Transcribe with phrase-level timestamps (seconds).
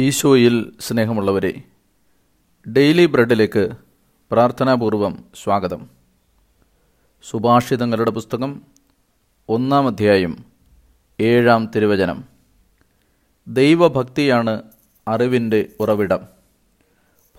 [0.00, 1.62] ഈശോയിൽ സ്നേഹമുള്ളവരെ
[2.72, 3.68] ഡെയിലി ബ്രെഡിലേക്ക്
[4.30, 5.90] പ്രാർത്ഥനാപൂർവം സ്വാഗതം.
[7.30, 8.62] സുഭാഷിതങ്ങളുടെ പുസ്തകം
[9.48, 10.44] ഒന്നാം അധ്യായം
[11.20, 12.24] ഏഴാം തിരുവചനം.
[13.48, 14.62] ദൈവഭക്തിയാണ്
[15.08, 16.20] അറിവിന്റെ ഉറവിടം.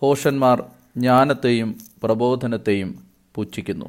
[0.01, 0.63] ഭോഷന്മാർ
[0.97, 3.85] ജ്ഞാനത്തെയും പ്രബോധനത്തെയും പുച്ഛിക്കുന്നു.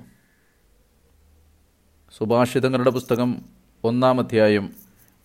[2.19, 3.43] സുഭാഷിതങ്ങളുടെ പുസ്തകം
[3.85, 4.75] ഒന്നാം അധ്യായം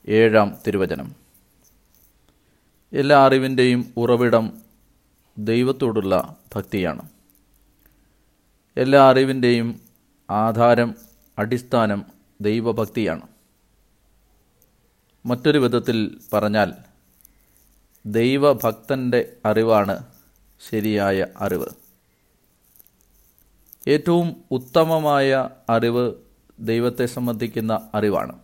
[0.07, 1.24] ഏഴാം തിരുവചനം.
[2.95, 4.61] എല്ലാ അറിവിന്റെയും ഉറവിടം
[5.37, 7.09] ദൈവത്തോടുള്ള ഭക്തിയാണ്.
[8.77, 9.79] എല്ലാ അറിവിന്റെയും
[10.29, 10.95] ആധാരം
[11.37, 12.05] അടിസ്ഥാനം
[12.41, 13.21] ദൈവഭക്തിയാണ്.
[15.25, 16.73] മറ്റൊരു വിധത്തിൽ പറഞ്ഞാൽ
[18.05, 20.05] ദൈവഭക്തന്റെ അറിവാണ്
[20.69, 21.67] ശരിയായ അറിവ്.
[23.87, 26.13] ഏറ്റവും ഉത്തമമായ അറിവ്
[26.59, 28.39] ദൈവത്തെ സംബന്ധിക്കുന്ന അറിവാണ്.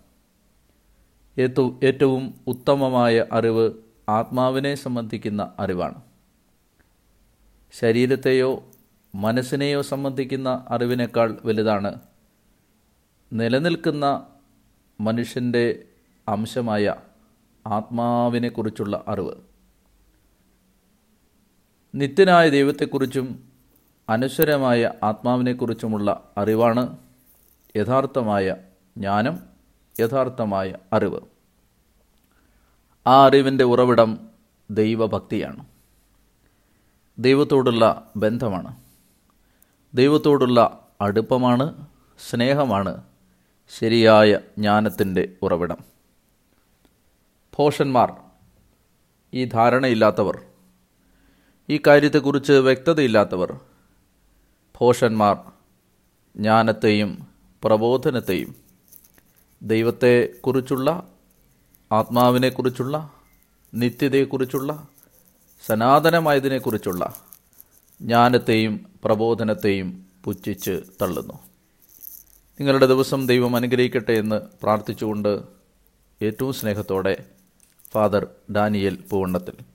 [1.84, 6.00] ഏറ്റവും ഉത്തമമായ അറിവ് ആത്മാവിനെ സംബന്ധിക്കുന്ന അറിവാണ്.
[7.74, 8.50] ശരീരത്തെയോ
[9.16, 11.92] മനസ്സിനെയോ സംബന്ധിക്കുന്ന അറിവിനേക്കാൾ വലുതാണ്
[13.34, 14.06] നിലനിൽക്കുന്ന
[15.02, 15.64] മനുഷ്യന്റെ
[16.28, 16.96] അംശമായ
[17.68, 19.36] ആത്മാവിനെക്കുറിച്ചുള്ള അറിവ്.
[21.96, 23.28] നിത്യനായ ദൈവത്തെക്കുറിച്ചും
[24.10, 26.84] അനശ്വരമായ ആത്മാവിനെക്കുറിച്ചുമുള്ള അറിവാണ്
[27.78, 28.48] യഥാർത്ഥമായ
[28.98, 29.36] ജ്ഞാനം
[30.00, 31.22] യഥാർത്ഥമായ അറിവ്.
[33.08, 34.30] ആ അറിവിന്റെ ഉറവിടം
[34.72, 35.66] ദൈവഭക്തിയാണ്.
[37.20, 38.76] ദൈവത്തോടുള്ള ബന്ധമാണ്.
[39.94, 41.88] ദൈവത്തോടുള്ള അടുപ്പമാണ്.
[42.30, 43.04] സ്നേഹമാണ്
[43.80, 45.78] ശരിയായ ജ്ഞാനത്തിന്റെ ഉറവിടം.
[47.58, 48.14] ഭോഷന്മാർ
[49.34, 50.42] ഈ ധാരണയില്ലാത്തവർ
[51.70, 53.60] ഈ കാര്യത്തെക്കുറിച്ച് വ്യക്തതയില്ലാത്തവർ
[54.78, 55.38] ഭോഷന്മാർ
[56.36, 57.28] ജ്ഞാനത്തെയും
[57.64, 58.56] പ്രബോധനത്തെയും
[59.64, 61.08] ദൈവത്തെക്കുറിച്ചുള്ള
[61.92, 63.12] ആത്മാവിനെക്കുറിച്ചുള്ള
[63.74, 64.88] നിത്യതയെക്കുറിച്ചുള്ള
[65.66, 67.16] സനാതനമായതിനെക്കുറിച്ചുള്ള
[68.02, 71.34] ജ്ഞാനത്തെയും പ്രബോധനത്തെയും പുച്ഛിച്ച് തള്ളുന്നു.
[72.60, 75.42] നിങ്ങളുടെ ദിവസം ദൈവം അനുഗ്രഹിക്കട്ടെ എന്ന് പ്രാർത്ഥിച്ചുകൊണ്ട്
[76.22, 77.26] ഏറ്റവും സ്നേഹത്തോടെ
[77.92, 79.71] ഫാദർ ഡാനിയൽ പൂവണ്ണത്തിൽ.